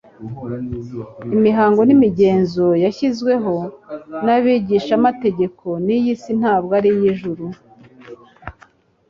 Imihango 1.35 1.81
n'imigenzo 1.85 2.65
yashyizweho 2.83 3.53
n'abigishamategeko 4.25 5.67
ni 5.85 5.93
iy'isi 5.97 6.31
ntabwo 6.39 6.71
ari 6.79 6.89
iy'ijuru. 6.95 7.45